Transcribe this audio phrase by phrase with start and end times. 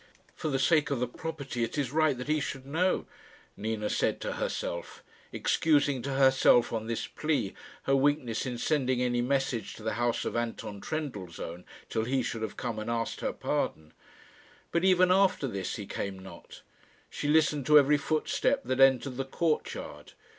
[0.35, 3.05] "For the sake of the property it is right that he should know,"
[3.55, 9.21] Nina said to herself, excusing to herself on this plea her weakness in sending any
[9.21, 13.31] message to the house of Anton Trendellsohn till he should have come and asked her
[13.31, 13.93] pardon.
[14.71, 16.63] But even after this he came not.
[17.11, 20.13] She listened to every footstep that entered the courtyard.